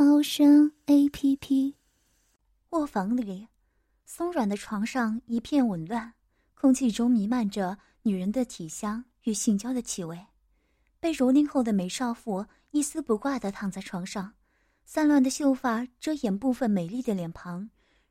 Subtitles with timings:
[0.00, 1.74] 猫声 A P P。
[2.70, 3.48] 卧房里，
[4.04, 6.12] 松软的床上一片紊乱，
[6.54, 10.26] 空气中弥漫着女人的体香与性交的气味。
[11.00, 14.34] 被蹂躏后的美少妇一丝不挂地躺在床上，
[14.84, 17.68] 散乱的秀发遮掩部分美丽的脸庞，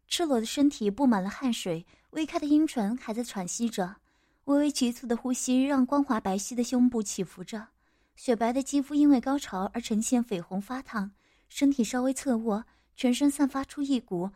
[0.10, 3.96] 赤裸的身体布满了汗水，微开的阴唇还在喘息着，
[4.44, 7.70] 微微急促的呼吸让光滑白皙的胸部起伏着。
[8.18, 11.12] 雪白的肌肤因为高潮而呈现绯红发烫，
[11.50, 12.66] 身体稍微侧卧，
[12.96, 14.32] 全身散发出一股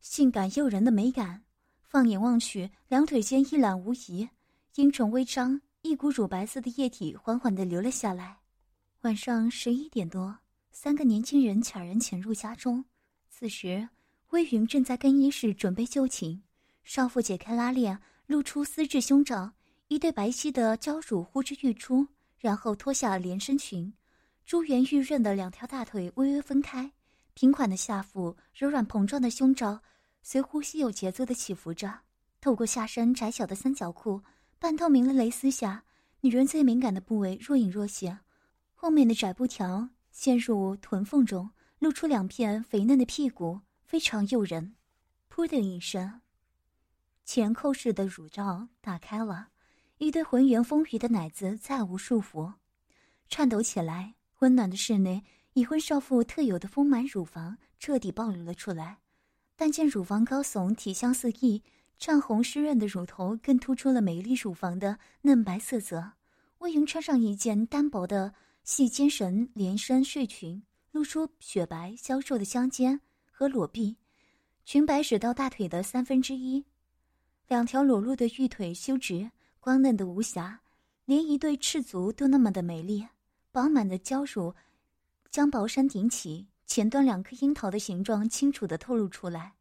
[0.00, 1.42] 性感诱人的美感。
[1.82, 4.28] 放眼望去，两腿间一览无遗，
[4.76, 8.38] 阴唇微张，一股乳白色的液体缓缓地流了下来。
[9.02, 10.38] 晚上十一点多，
[10.70, 12.84] 三个年轻人悄然潜入家中。
[13.28, 13.88] 此时，
[14.30, 16.42] 微云正在更衣室准备就寝。
[16.84, 19.52] 少妇解开拉链，露出丝质胸罩，
[19.88, 22.06] 一对白皙的娇乳呼之欲出。
[22.38, 23.92] 然后脱下连身裙，
[24.50, 26.90] 珠圆玉润的两条大腿微微分开，
[27.34, 29.80] 平缓的下腹，柔软膨胀的胸罩
[30.24, 32.00] 随呼吸有节奏的起伏着。
[32.40, 34.20] 透过下身窄小的三角裤，
[34.58, 35.84] 半透明的蕾丝下，
[36.22, 38.18] 女人最敏感的部位若隐若现，
[38.74, 41.48] 后面的窄布条陷入臀缝中，
[41.78, 44.74] 露出两片肥嫩的屁股，非常诱人。
[45.32, 46.22] 噗的一声，
[47.24, 49.50] 前扣式的乳罩打开了。
[49.98, 52.54] 一对浑圆丰腴的奶子再无束缚，
[53.28, 54.14] 颤抖起来。
[54.40, 55.22] 温暖的室内，
[55.54, 58.98] 已婚少妇特有的丰满乳房彻底暴露了出来。
[59.54, 61.62] 但见乳房高耸，体香四溢，
[61.98, 66.12] 涨红湿润的乳头更突出了美丽乳房的嫩白色泽。
[66.58, 68.34] 魏云穿上一件单薄的
[68.64, 70.62] 细肩绳连身睡裙，
[70.92, 73.00] 露出雪白消瘦的香肩
[73.30, 73.96] 和裸臂，
[74.64, 76.64] 裙摆只到大腿的三分之一，
[77.48, 79.30] 两条裸露的玉腿修直。
[79.62, 80.62] 光嫩的无瑕，
[81.04, 83.06] 连一对赤足都那么的美丽。
[83.52, 84.54] 饱满的娇乳
[85.30, 89.54] 将薄衫顶起，前端两颗樱桃的形状清楚地透露出来。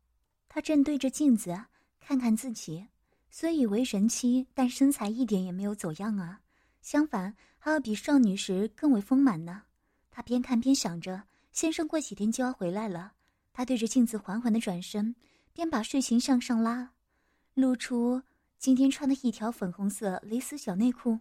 [0.47, 1.66] 她正对着镜子
[2.00, 2.88] 看看自己，
[3.29, 6.41] 虽已为人妻，但身材一点也没有走样啊，
[6.81, 9.63] 相反还要比少女时更为丰满呢。
[10.09, 13.13] 她边看边想着，先生过几天就要回来了。
[13.53, 15.16] 她对着镜子缓缓地转身，
[15.53, 16.91] 边把睡裙向上拉，
[17.53, 18.21] 露出。
[18.57, 21.19] 今天穿的一条粉红色蕾丝小内裤，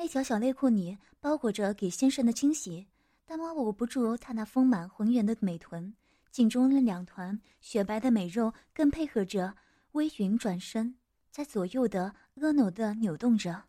[0.00, 2.86] 那条小内裤里包裹着给先生的惊喜，
[3.26, 5.92] 但摸握不住他那丰满浑圆的美臀，
[6.30, 9.52] 颈中那两团雪白的美肉更配合着
[9.92, 10.94] 微云转身，
[11.32, 13.64] 在左右的婀娜的扭动着。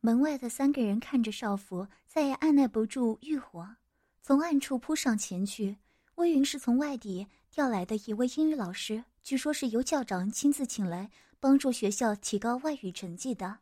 [0.00, 3.76] 门外的三个人看着少妇，再也按耐不住欲火，
[4.22, 5.76] 从暗处扑上前去。
[6.14, 11.10] 微云是从外地调来的一位英语老师，据说是由校长亲自请来。
[11.38, 13.58] 帮助学校提高外语成绩的，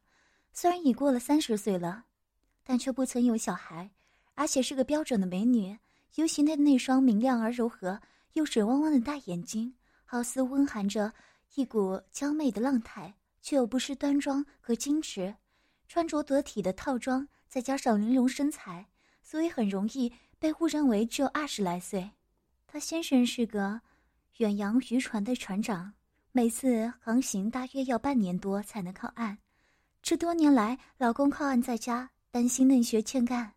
[0.53, 2.05] 虽然已过了三十岁了，
[2.65, 3.91] 但却不曾有小孩，
[4.34, 5.78] 而且是个标准的美女。
[6.17, 8.00] 尤其那那双明亮而柔和
[8.34, 9.75] 又水汪汪的大眼睛，
[10.05, 11.12] 好似温含着
[11.55, 15.34] 一股娇媚的浪态，却又不失端庄和矜持。
[15.89, 18.87] 穿着得体的套装，再加上玲珑身材，
[19.23, 22.11] 所以很容易被误认为只有二十来岁。
[22.67, 23.81] 他先生是个
[24.39, 25.93] 远洋渔船的船长。
[26.34, 29.37] 每次航行大约要半年多才能靠岸，
[30.03, 33.53] 这多年来，老公靠岸在家，担心嫩学欠干，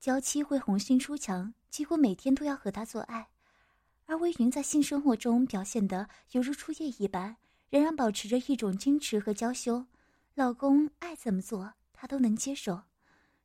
[0.00, 3.28] 娇妻会红杏出墙，几乎每天都要和他做爱。
[4.06, 7.36] 而微云在性生活中表现得犹如初夜一般，
[7.70, 9.86] 仍然保持着一种矜持和娇羞。
[10.34, 12.82] 老公爱怎么做，她都能接受。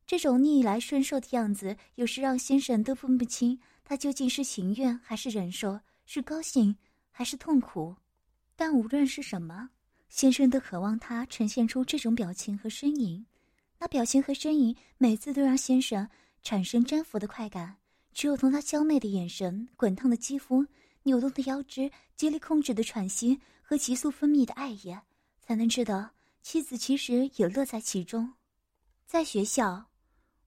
[0.08, 6.76] 这种逆来顺受的样子，有时让先生都分不清她究竟是情愿还是忍受，是高兴
[7.12, 7.94] 还是痛苦。
[8.56, 9.70] 但无论是什么，
[10.08, 13.24] 先生都渴望他呈现出这种表情和身影。
[13.84, 16.08] 那表情和身影每次都让先生
[16.42, 17.76] 产生征服的快感。
[18.14, 20.64] 只有从他娇媚的眼神、滚烫的肌肤、
[21.02, 24.98] 扭动的腰肢、极力控制的喘息和急速分泌的爱液，
[25.38, 26.08] 才能知道
[26.40, 28.32] 妻子其实也乐在其中。
[29.06, 29.84] 在学校，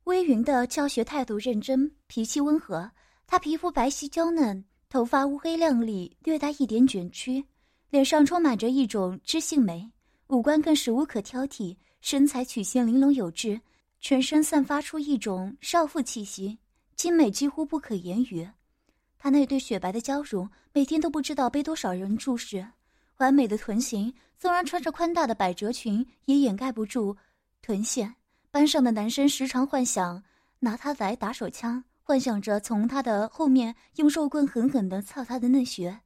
[0.05, 2.89] 微云的教学态度认真，脾气温和。
[3.27, 7.45] 她皮肤白皙娇嫩，头发乌黑亮丽，略带一点卷曲。
[7.91, 9.91] 脸上充满着一种知性美，
[10.29, 11.77] 五官更是无可挑剔，
[12.09, 13.59] 身材曲线玲珑有致，
[13.99, 16.57] 全身散发出一种少妇气息，
[16.95, 18.47] 精美几乎不可言喻。
[19.19, 22.65] 她那对雪白的娇乳，每天都不知道被多少人注视。
[23.17, 27.17] 完美的臀型，纵然穿着宽大的百褶裙，也掩盖不住
[27.61, 28.15] 臀线。
[28.51, 30.23] 班上的男生时常幻想
[30.59, 35.99] 拿她来打手枪，幻想着从她的后面用肉棍狠狠地操她的嫩穴。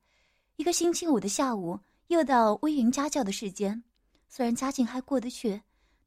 [0.56, 3.83] 一个星期五的下午，又到微云家教的时间。
[4.27, 5.62] 虽然家境还过得去，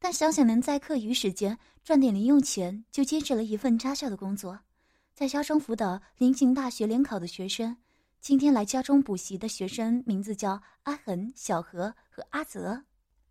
[0.05, 4.61] 但想想能在课余时间赚点零用钱，就接着了一份家教的工作。
[5.15, 7.75] 在家中辅导临近大学联考的学生。
[8.21, 12.85] 今天来家中补习的学生名字叫阿恒、小何和阿泽。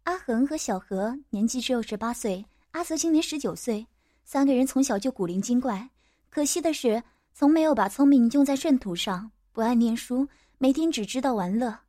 [0.05, 3.85] 阿恒和小何年纪只有十八岁，阿泽今年十九岁。
[4.25, 5.91] 三个人从小就古灵精怪，
[6.31, 7.03] 可惜的是，
[7.35, 10.27] 从没有把聪明用在正途上，不爱念书，
[10.57, 11.81] 每天只知道玩乐。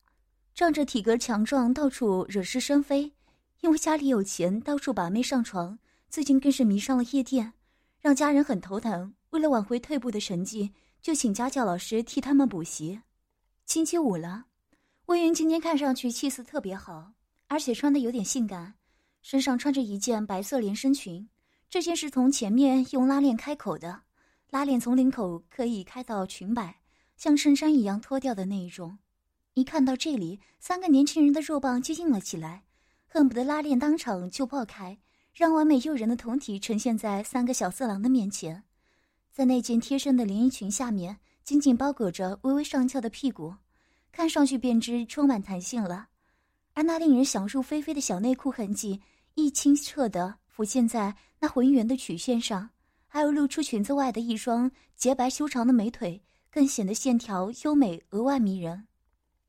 [0.54, 3.13] 仗着体格强壮，到处惹是生非。
[3.64, 5.78] 因为家里有钱，到处把妹上床。
[6.10, 7.54] 最近更是迷上了夜店，
[7.98, 9.14] 让家人很头疼。
[9.30, 10.70] 为了挽回退步的成绩，
[11.00, 13.00] 就请家教老师替他们补习。
[13.64, 14.44] 星期五了，
[15.06, 17.14] 魏云今天看上去气色特别好，
[17.46, 18.74] 而且穿的有点性感，
[19.22, 21.26] 身上穿着一件白色连身裙。
[21.70, 24.02] 这件是从前面用拉链开口的，
[24.50, 26.82] 拉链从领口可以开到裙摆，
[27.16, 28.98] 像衬衫一样脱掉的那一种。
[29.54, 32.64] 一看到这里，三个年轻人的肉棒就硬了起来，
[33.14, 34.98] 恨不得拉链当场就爆开，
[35.32, 38.64] 让完美诱人的胴体呈现在三个小色狼的面前。
[39.30, 43.54] 在那件贴身的连衣裙下面，紧紧包裹着微微上翘的屁股，
[44.10, 46.08] 看上去便知充满弹性了。
[46.72, 49.00] 而那令人想入非非的小内裤痕迹，
[49.36, 52.70] 亦清澈地浮现在那浑圆的曲线上，
[53.06, 56.20] 还有露出裙子外的一双洁白修长的美腿，
[56.50, 58.88] 更显得线条优美，额外迷人。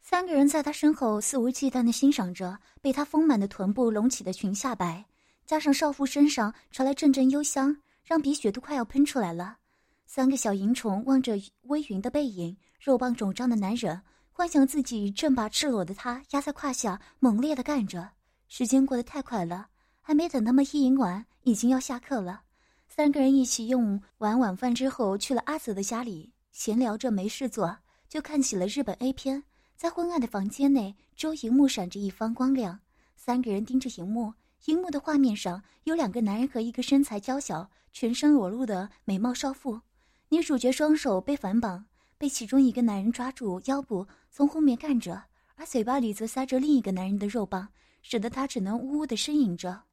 [0.08, 5.04] 三个人在他身后肆无忌惮地欣赏着被他丰满的臀部隆起的裙下摆，
[5.48, 9.58] 加上少妇身上传来阵阵幽香，让鼻血都快要喷出来了。
[10.06, 14.00] 三个小淫虫望着微云的背影，肉棒肿胀的男人
[14.32, 18.12] 幻想自己正把赤裸的他压在胯下，猛烈地干着。
[18.48, 19.70] 时间过得太快了，
[20.02, 22.44] 还没等他们一淫完，已经要下课了。
[22.88, 29.46] 三个人一起用完晚饭之后，去了阿泽的家里，闲聊着没事做，就看起了日本 A 片。
[29.76, 32.80] 在昏暗的房间内，周荧幕闪着一方光亮。
[33.18, 34.34] 三个人盯着荧幕，
[34.66, 39.82] 荧幕的画面上有两个男人和一个身材娇小、全身裸露的美貌少妇。
[40.30, 41.86] 女主角双手被反绑，
[42.18, 45.24] 被其中一个男人抓住腰部，从后面干着，
[45.56, 47.68] 而嘴巴里则塞着另一个男人的肉棒，
[48.02, 49.84] 使得她只能呜呜的呻吟着。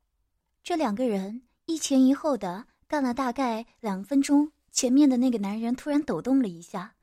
[0.63, 6.95] 这两个人一前一后的干了大概两分钟，前面的那个男人突然抖动了一下，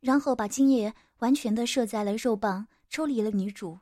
[0.00, 0.94] 然后把精液。
[1.22, 3.78] 完全的射在了肉棒，抽离了女主。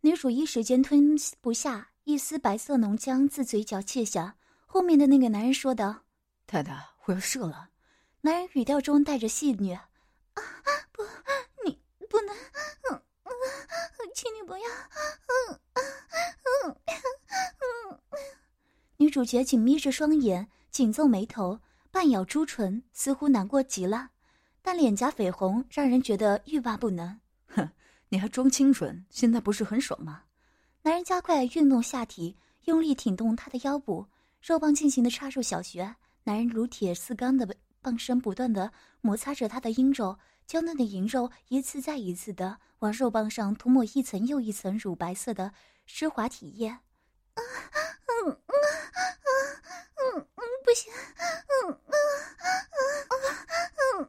[0.00, 4.34] 女主一时间吞不下，一丝白色浓浆自嘴角窃下。
[4.66, 6.02] 后面的那个男人说道
[6.44, 6.74] ：“太太，
[7.04, 7.70] 我要射了。”
[8.22, 9.72] 男人语调中带着戏谑
[10.34, 10.42] ：“啊，
[10.90, 11.04] 不，
[11.64, 11.78] 你
[12.10, 12.34] 不能，
[12.90, 13.32] 嗯嗯，
[14.12, 14.64] 请你不要，
[15.48, 15.60] 嗯
[16.64, 17.98] 嗯嗯。”
[18.98, 21.60] 女主角紧眯着双眼，紧皱眉头，
[21.92, 24.10] 半咬朱唇，似乎难过极了。
[24.62, 27.20] 但脸颊绯红，让人觉得欲罢不能。
[27.48, 27.68] 哼，
[28.10, 29.04] 你还装清纯？
[29.10, 30.22] 现在不是很爽吗？
[30.82, 34.06] 男人加快运动下体，用力挺动她的腰部，
[34.40, 35.96] 肉棒进行的插入小穴。
[36.24, 45.52] 男人如铁似钢的棒身不断的摩擦着她的阴肉，娇嫩的银肉一次再一次的往肉棒上涂抹一层又一层乳白色的
[45.86, 46.68] 湿滑体液。
[46.68, 46.80] 啊，
[48.24, 51.94] 嗯嗯嗯嗯嗯，不行，嗯嗯
[52.68, 54.08] 嗯嗯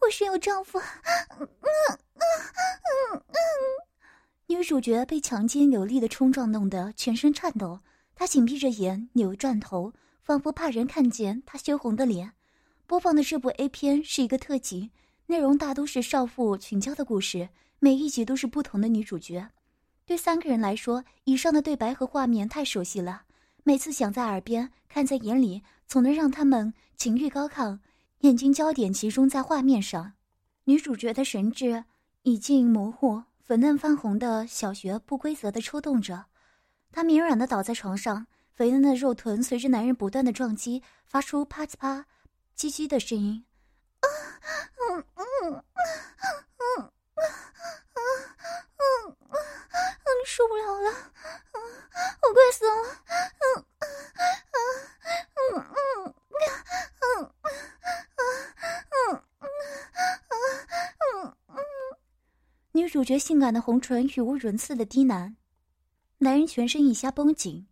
[0.00, 0.78] 我是有丈夫。
[0.78, 0.86] 嗯
[1.38, 3.34] 嗯嗯嗯。
[4.48, 7.78] 女主角被强奸有力的冲撞弄得全身颤抖，
[8.16, 12.32] 她紧闭着眼，扭转头，仿佛怕人看见她羞红的脸。
[12.86, 14.90] 播放的这部 A 片是一个特辑，
[15.26, 19.48] 内容大都是少妇群交的故事，每一集都是不同的女主角。
[20.04, 23.22] 对三个人来说，以上的对白和画面太熟悉了，
[23.62, 27.78] 每次想在耳边，看在眼里，总能让他们情欲高亢。
[28.20, 30.12] 眼睛焦点集中在画面上，
[30.64, 31.84] 女主角的神智
[32.22, 36.26] 已经模糊、粉嫩泛红的小穴不规则的抽动着，
[36.92, 42.06] 她绵软的倒在床上，肥嫩的肉臀随着男人不断的撞击，发出啪啪啪、
[42.56, 43.44] 唧唧的声音。
[44.02, 45.62] 嗯嗯嗯
[46.58, 46.92] 嗯
[47.94, 48.00] 嗯
[48.78, 50.90] 嗯嗯，受不了了，
[52.22, 52.72] 我快死了，
[53.40, 53.64] 嗯
[54.52, 54.56] 嗯
[55.56, 55.66] 嗯
[56.06, 56.14] 嗯。
[62.74, 65.34] 女主角性感的红唇语无伦次的低喃，
[66.18, 67.66] 男人全身一下绷紧，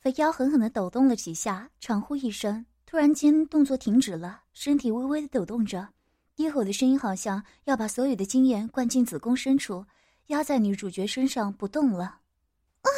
[0.00, 5.88] 肥腰狠狠的抖动了几下，长呼一声，突然间动作停止了，身体微微的抖动着，
[6.34, 9.84] 低吼的声音好像要把所有的精液灌进子宫深处，
[10.28, 12.04] 压在女主角身上不动了。
[12.04, 12.88] 啊，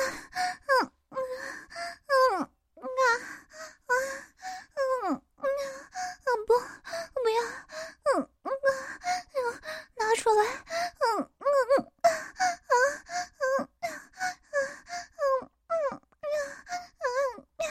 [0.82, 1.16] 嗯嗯
[2.38, 2.86] 嗯嗯啊
[3.86, 3.92] 啊
[5.10, 5.18] 嗯嗯
[6.46, 7.42] 不不要，
[8.14, 8.48] 嗯嗯
[9.34, 9.36] 嗯，
[9.96, 10.44] 拿出来，
[11.02, 12.74] 嗯嗯嗯啊啊
[13.42, 17.06] 嗯嗯嗯嗯
[17.38, 17.66] 嗯，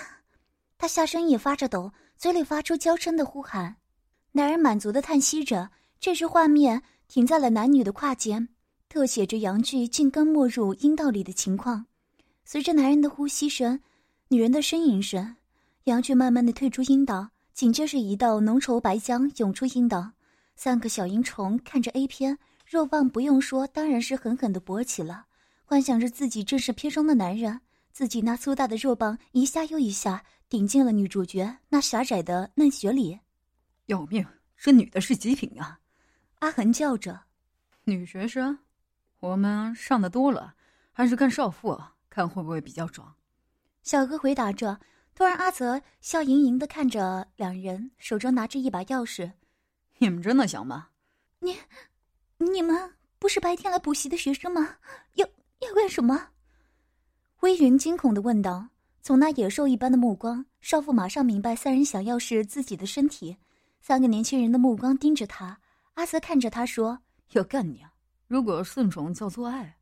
[0.78, 3.78] 他下身也发着抖，嘴里发出娇嗔的呼喊。
[4.34, 5.72] 男人满足的叹息着。
[6.02, 8.50] 这时画面停在了男女的胯间，
[8.90, 11.86] 特写着阳具进根没入阴道里的情况。
[12.44, 13.80] 随着男人的呼吸声，
[14.30, 15.36] 女人的呻吟声，
[15.84, 20.12] 阳具慢慢的退出阴道，紧接着一道浓稠白浆涌出阴道。
[20.56, 25.26] 三个小淫虫看着 A 片，肉棒不用说，当然是狠狠的勃起了。
[25.64, 33.18] 幻想着自己正是片中的男人，自己那粗大的肉棒一下又一下顶进了女主角那狭窄的嫩穴里。
[33.86, 34.28] 要命！
[34.58, 35.80] 这女的是极品啊！
[36.40, 37.18] 阿恒叫着
[37.86, 38.60] ：“女学生，
[39.22, 40.54] 我们上的多了，
[40.92, 43.16] 还是看少妇。”看会不会比较爽？
[43.82, 44.78] 小哥回答着。
[45.16, 49.32] 突然，阿泽笑盈盈的看着两人，手中拿着一把钥匙。
[50.00, 50.90] 你们真的想吗？
[51.40, 51.58] 你、
[52.38, 54.76] 你们不是白天来补习的学生吗？
[55.16, 55.26] 要
[55.62, 56.28] 要干什么？
[57.40, 58.68] 微云惊恐的问道。
[59.04, 63.36] 从那野兽一般的目光，少妇马上明白三人想要是自己的身体。
[63.82, 65.60] 三个年轻人的目光盯着他。
[65.96, 67.00] 阿泽看着他说
[67.34, 67.92] ：“要干你啊！
[68.28, 69.76] 如果顺从叫做爱。”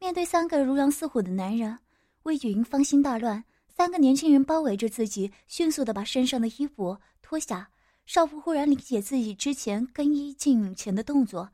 [0.00, 1.78] 面对三个如狼似虎的男人，
[2.22, 3.44] 魏云芳心大乱。
[3.68, 7.68] 三个年轻人包围着自己，迅速的把身上的衣服脱下。
[8.06, 11.50] 少妇忽然理解自己之前更衣镜前的动作，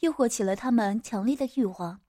[0.00, 2.00] 诱惑起了他们强烈的欲望。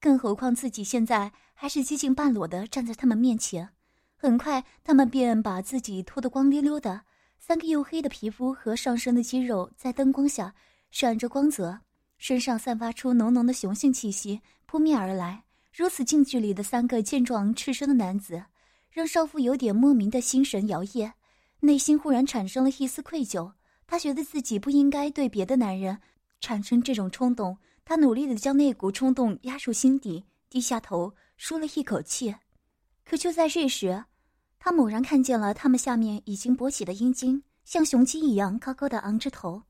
[0.00, 3.68] 更何况自己现在还是接近半裸的站在他们面前。
[4.16, 7.02] 很快，他们便把自己脱得光溜溜的，
[7.38, 10.54] 三个黝黑的皮肤和上身的肌肉在灯光下
[10.90, 11.78] 闪着光泽，
[12.16, 14.40] 身上散发出浓浓的雄性气息。
[14.64, 18.42] 扑面而来，如此近距离的三个健壮赤身的男子，
[18.90, 21.12] 让少妇有点莫名的心神摇曳，
[21.60, 23.52] 内心忽然产生了一丝愧疚。
[23.86, 25.98] 她觉得自己不应该对别的男人
[26.40, 27.58] 产生这种冲动。
[27.84, 32.36] 她努力的将那股冲动压入心底，低下头舒了一口气。
[33.02, 34.04] 可就在这时，
[34.58, 39.62] 他猛然看见了他们下面已经勃起的阴茎，像雄鸡一样高高的昂着头，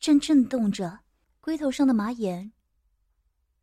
[0.00, 0.98] 正震动着，
[1.40, 2.50] 龟头上的马眼。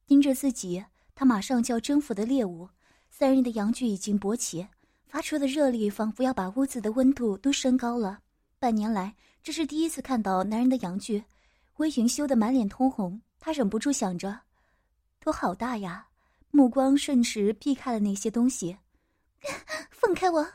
[0.05, 2.69] 盯着自己，他马上就要征服的猎物。
[3.09, 4.65] 三人的阳具已经勃起，
[5.05, 8.21] 发出的热力仿佛要把屋子的温度都升高了。
[8.57, 11.21] 半年来，这是第一次看到男人的阳具。
[11.75, 14.39] 微云羞得满脸通红，他忍不住想着：
[15.19, 16.07] 头好大呀！
[16.55, 18.77] 目光瞬时避开了那些东西。
[19.89, 20.47] 放开我！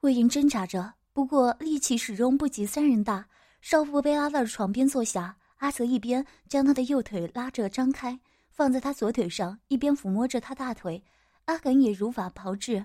[0.00, 3.24] 微云挣扎着，不过力气始终不及三人大。
[3.60, 8.18] 少妇被拉到了床边坐下，阿泽一边将他的右腿拉着张开。
[8.50, 11.04] 放在他左腿上，一边抚摸着他大腿，
[11.44, 12.84] 阿恒也如法炮制，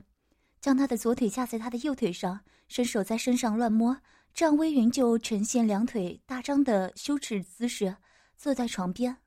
[0.62, 3.98] 将他的左腿架在他的右腿上，伸手在身上乱摸，
[4.32, 7.96] 这样微云就呈现两腿大张的羞耻姿势，
[8.38, 9.18] 坐在床边。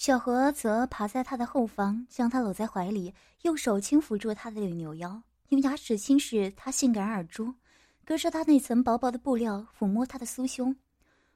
[0.00, 7.52] 小何则爬在他的后方，将他搂在怀里，右手轻抚住他的扭腰，用牙齿轻视他性感耳珠，
[8.02, 10.74] 隔着他那层薄薄的布料抚摸他的酥胸，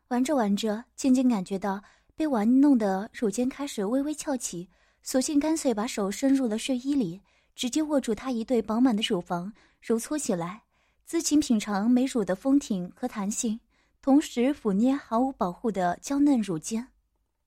[0.08, 1.84] 玩着玩着，渐渐感觉到。
[2.16, 4.70] 被玩弄的乳尖开始微微翘起，
[5.02, 7.20] 索性干脆把手伸入了睡衣里，
[7.54, 9.52] 直接握住他一对饱满的乳房，
[9.82, 10.62] 揉搓起来，
[11.04, 13.60] 自情品尝美乳的丰挺和弹性，
[14.00, 16.88] 同时抚捏毫无保护的娇嫩乳尖。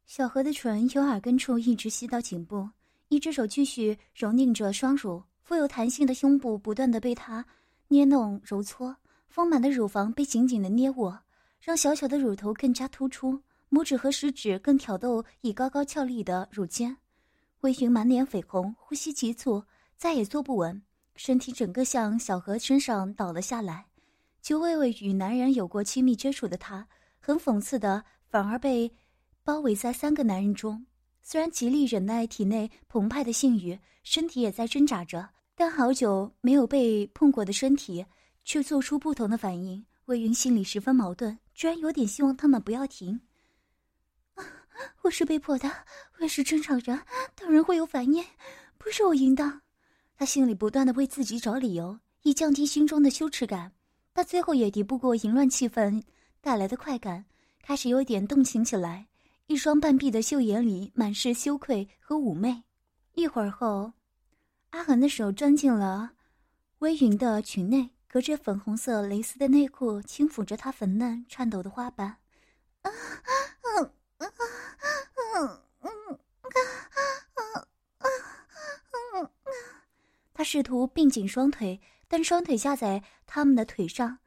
[0.07, 2.67] 小何的唇由耳根处一直吸到颈部，
[3.09, 7.45] 一只手继续揉拧着双乳，富有弹性的胸部不断的被他
[7.89, 8.95] 捏弄揉搓，
[9.27, 11.19] 丰满的乳房被紧紧的捏握，
[11.59, 13.43] 让小小的乳头更加突出。
[13.69, 16.95] 拇指和食指更挑逗已高高翘立的乳尖，
[17.59, 19.61] 微云满脸绯红，呼吸急促，
[19.97, 20.81] 再也坐不稳，
[21.17, 23.85] 身体整个向小何身上倒了下来。
[24.41, 26.87] 就未未与男人有过亲密接触的他，
[27.19, 28.89] 很讽刺的反而被
[29.47, 30.85] 包围在三个男人中。
[31.23, 38.05] 虽然极力忍耐体内澎湃的性欲，身体也在挣扎着，但好久没有被碰过的身体
[38.43, 39.85] 却做出不同的反应。
[40.07, 43.21] 魏云心里十分矛盾，居然有点希望他们不要停。
[45.03, 45.71] 我是被迫的，
[46.19, 46.99] 我是争吵着，
[47.33, 48.21] 当然会有反应，
[48.77, 49.61] 不是我应当。
[50.17, 53.71] 他心里不断的为自己找理由，以降低心中的羞耻感。
[54.11, 56.03] 但最后也敌不过淫乱气氛
[56.41, 57.23] 带来的快感，
[57.61, 59.06] 开始有点动情起来。
[59.47, 62.63] 一双半闭的秀眼里满是羞愧和妩媚。
[63.13, 63.93] 一会儿后，
[64.71, 66.11] 阿恒的手钻进了
[66.79, 72.17] 微云的裙内，隔着粉红色蕾丝的内裤轻抚着她粉嫩颤抖的花瓣。
[80.33, 84.19] 他试图并紧双腿，但双腿架在他们的腿上，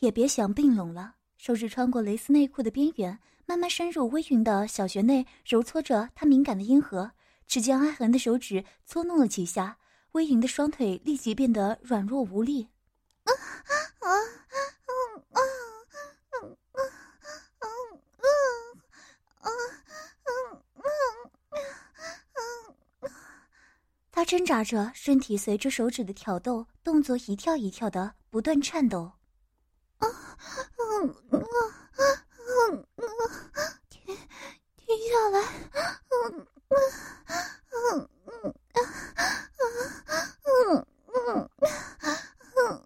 [0.00, 1.14] 也别想并拢了。
[1.38, 7.12] 手指穿过蕾丝内裤的边缘，慢慢深入微云的小穴内，揉搓着她敏感的阴核。
[7.46, 9.78] 只见阿恒的手指搓弄了几下，
[10.12, 12.68] 微云的双腿立即变得软弱无力。
[13.22, 13.38] 啊啊
[14.00, 14.90] 啊啊
[15.30, 15.40] 啊
[16.02, 16.18] 啊
[16.72, 16.78] 啊
[19.40, 19.48] 啊
[23.02, 23.10] 啊！
[24.10, 29.12] 他挣扎着，身体随着手指的挑逗，动作一跳一跳的，不断颤抖。
[29.98, 30.98] 啊，啊啊
[32.68, 33.04] 嗯嗯，
[33.88, 34.16] 停
[34.76, 35.40] 停下来，
[36.10, 36.74] 嗯嗯
[37.76, 38.56] 嗯嗯
[40.44, 41.48] 嗯嗯
[42.56, 42.82] 嗯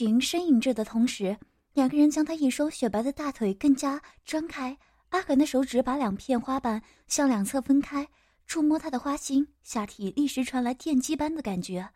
[0.00, 1.36] 微醺呻吟着的同时，
[1.74, 4.76] 两个人将他一双雪白的大腿更加张开。
[5.10, 8.08] 阿恒的手指把两片花瓣向两侧分开，
[8.46, 11.86] 触摸他的花心，下体立时传来电击般的感觉。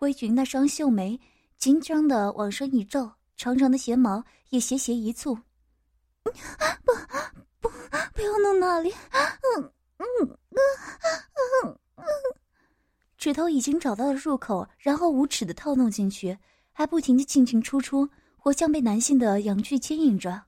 [0.00, 1.20] 微醺那双秀眉。
[1.56, 5.34] 紧张的往上一皱，长长的睫毛也斜斜一蹙。
[6.22, 6.30] 不
[7.60, 7.70] 不
[8.12, 8.90] 不要弄那里！
[8.90, 10.58] 嗯嗯嗯
[11.64, 12.04] 嗯嗯，
[13.16, 16.36] 指头已经找到了入口，然后无耻的套弄进去，
[16.78, 18.06] 还不停的进进出出，
[18.36, 20.42] 活像被男性的阳具牵引着。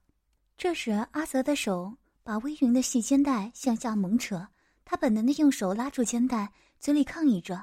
[0.58, 4.48] 这时，阿泽的手把微云的细肩带向下猛扯，
[4.84, 7.54] 他本能的用手拉住肩带，嘴里抗议着：“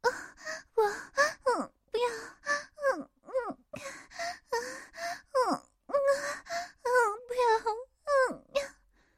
[0.00, 0.08] 啊，
[0.74, 2.08] 我，嗯。”不要，
[2.96, 3.58] 嗯嗯嗯
[4.48, 5.92] 嗯嗯
[6.80, 6.88] 嗯，
[7.28, 7.40] 不要，
[8.32, 8.42] 嗯。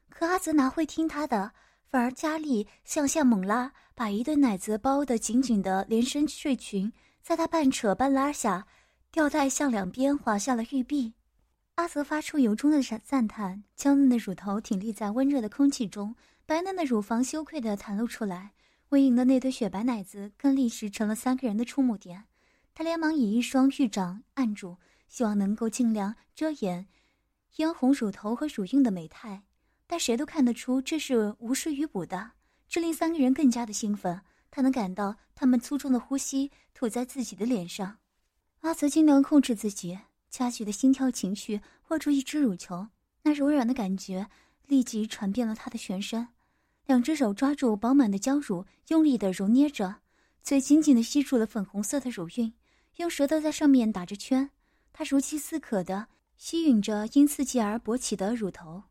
[0.09, 1.53] 可阿泽哪会听他的，
[1.87, 6.91] 反而加力向下猛拉，把一对奶子包得紧紧的连身睡裙，
[7.23, 8.67] 在他半扯半拉下，
[9.09, 11.13] 吊带向两边滑下了玉臂。
[11.75, 16.13] 阿泽发出由衷的赞赞叹，娇嫩的乳头挺立在温热的空气中，
[16.45, 18.51] 白嫩的乳房羞愧地袒露出来，
[18.89, 22.25] 微盈的那对雪白奶子更立时成了三个人的触目点。
[22.75, 24.75] 他连忙以一双玉掌按住，
[25.07, 26.87] 希望能够尽量遮掩
[27.53, 29.43] 嫣红乳头和乳晕的美态，
[29.87, 32.31] 但谁都看得出这是无施于补的，
[32.67, 34.19] 这令三个人更加的兴奋。
[34.55, 37.97] 他能感到他们粗重的呼吸吐在自己的脸上。
[38.59, 39.97] 阿泽尽量控制自己，
[40.29, 42.87] 加剧的心跳情绪，握住一只乳球，
[43.23, 44.29] 那柔软的感觉
[44.67, 46.27] 立即传遍了他的全身。
[46.85, 49.95] 两只手抓住饱满的娇乳，用力的揉捏着，
[50.43, 52.53] 嘴紧紧的吸住了粉红色的乳晕。
[52.97, 54.51] 用舌头在上面打着圈，
[54.91, 58.83] 他如饥似渴的吸吮着因刺激而勃起的乳头，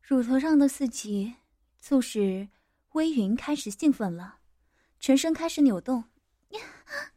[0.00, 1.34] 乳头上的刺激
[1.80, 2.48] 促使
[2.92, 4.38] 微云开始兴奋了，
[5.02, 6.04] 全身开始扭动。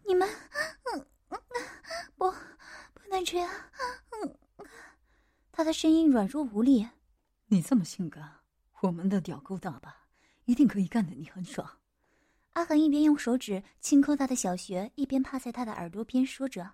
[0.08, 1.40] 你们，嗯嗯，
[2.18, 2.32] 不，
[2.96, 3.48] 不能这样。
[4.10, 4.38] 嗯，
[5.52, 6.88] 他的声音软弱无力。
[7.46, 8.38] 你这么性感，
[8.82, 10.08] 我们的屌够大吧？
[10.46, 11.78] 一定可以干得你很爽。
[12.54, 16.72] 阿恒一边用手指轻抠他的小穴，一边趴在他的耳朵边说着。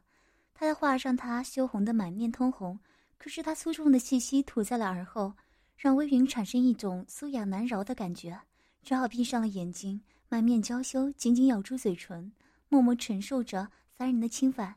[0.54, 2.80] 他的话让他羞红的满面通红，
[3.17, 5.34] 可是他粗重的气息吐在了耳后，
[5.76, 8.39] 让微云产生一种酥痒难饶的感觉，
[8.82, 12.32] 只好闭上了眼睛，满面娇羞，紧紧咬住嘴唇，
[12.70, 14.74] 默默承受着三人的侵犯。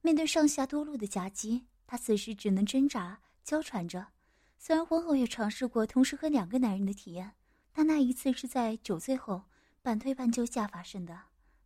[0.00, 4.06] 面对上下多路的夹击，他此时只能挣扎娇喘着。
[4.56, 7.30] 虽然婚后也尝试过同时和两个男人的体验，
[7.74, 9.42] 但那一次是在酒醉后。
[9.82, 11.14] 半推半就下发生的，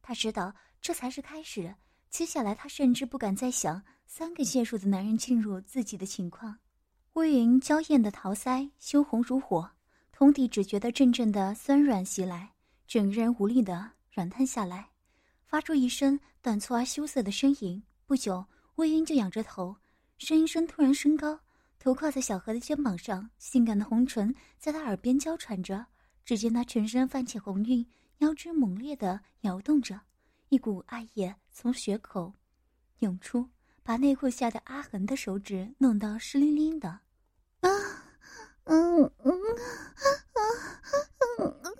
[0.02, 1.72] 他知道这才是开始。
[2.08, 6.58] 接下来，他甚至不敢再想三个解数的男人进入自己的情况。
[7.12, 9.70] 乌云娇艳的桃腮羞红如火，
[10.10, 12.54] 通体只觉得阵阵的酸软袭来，
[12.90, 14.90] 整个人无力的软瘫下来，
[15.46, 17.80] 发出一声短促而羞涩的呻吟。
[18.04, 19.76] 不久，微云就仰着头，
[20.18, 21.38] 声音声突然升高，
[21.78, 25.86] 头靠在小何的肩膀上，性感的红唇在他耳边娇喘着。
[26.24, 27.86] 只见他全身泛起红晕。
[28.18, 30.00] 腰肢猛烈地摇动着，
[30.48, 32.34] 一股爱液从血口
[32.98, 33.48] 涌出，
[33.84, 36.88] 把内裤下的阿恒的手指弄得湿淋淋的。
[36.88, 37.70] 啊，
[38.64, 40.02] 嗯嗯啊
[40.34, 40.90] 啊啊
[41.38, 41.79] 嗯嗯嗯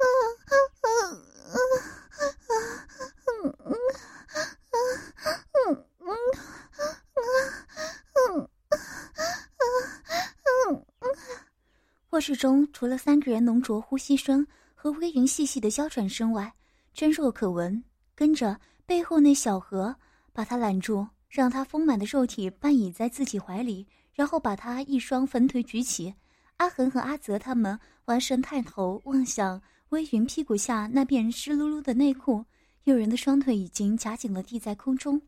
[12.10, 14.46] 卧室中除了三个人浓浊呼吸声。
[14.82, 16.54] 和微云细细的娇喘声外，
[16.94, 17.84] 真若可闻。
[18.14, 19.94] 跟着背后那小河
[20.32, 26.14] 把他揽住，让他丰满的肉体半倚在自己怀里，然后把他一双粉腿举起。
[26.56, 29.60] 阿恒和阿泽他们完神探头望向
[29.90, 32.44] 微云屁股下那片湿漉漉的内裤，
[32.85, 35.20] 诱人的双腿已经夹紧了，地在空中。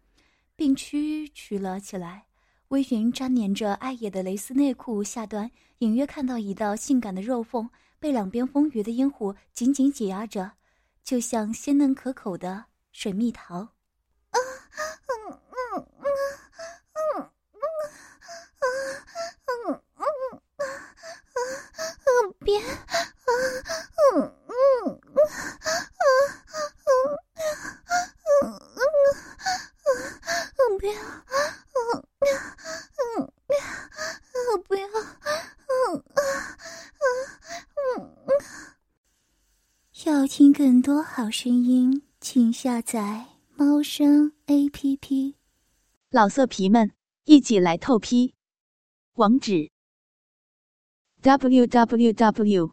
[0.55, 2.25] 并屈曲了起来。
[2.69, 10.53] 微云粘连着艾叶的蕾丝内裤下端，隐约看到一道性感的肉缝，被两边丰腴的阴户紧紧挤压着，
[11.03, 13.57] 就像鲜嫩可口的水蜜桃。
[13.57, 14.39] 啊，
[15.09, 15.41] 嗯
[15.75, 16.07] 嗯嗯
[16.93, 17.71] 嗯嗯
[18.61, 18.71] 嗯
[19.67, 20.41] 嗯嗯
[22.05, 22.61] 嗯，别，
[23.33, 24.31] 嗯嗯
[24.87, 25.25] 嗯
[25.99, 26.09] 嗯
[26.83, 26.99] 嗯
[28.43, 28.59] 嗯
[30.59, 30.93] 嗯，别。
[40.35, 45.37] 听更多好声音，请下载猫声 A P P。
[46.09, 46.93] 老色皮们，
[47.25, 48.35] 一起来透批！
[49.17, 49.71] 网址
[51.21, 52.73] ：w w w